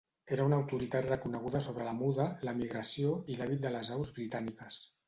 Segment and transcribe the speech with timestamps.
[0.35, 4.85] Era una autoritat reconeguda sobre la muda, la migració i l'hàbit de les aus britàniques.